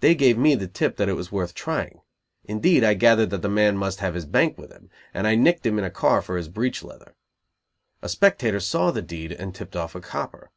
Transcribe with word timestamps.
They 0.00 0.16
gave 0.16 0.36
me 0.36 0.56
the 0.56 0.66
tip 0.66 0.96
that 0.96 1.08
it 1.08 1.12
was 1.12 1.30
worth 1.30 1.54
trying. 1.54 2.00
Indeed, 2.42 2.82
I 2.82 2.94
gathered 2.94 3.30
that 3.30 3.42
the 3.42 3.48
man 3.48 3.76
must 3.76 4.00
have 4.00 4.14
his 4.14 4.26
bank 4.26 4.58
with 4.58 4.72
him, 4.72 4.90
and 5.14 5.24
I 5.24 5.36
nicked 5.36 5.64
him 5.64 5.78
in 5.78 5.84
a 5.84 5.88
car 5.88 6.20
for 6.20 6.36
his 6.36 6.48
breech 6.48 6.82
leather. 6.82 7.14
A 8.02 8.08
spectator 8.08 8.58
saw 8.58 8.90
the 8.90 9.02
deed 9.02 9.30
and 9.30 9.54
tipped 9.54 9.76
off 9.76 9.94
a 9.94 10.00
copper. 10.00 10.50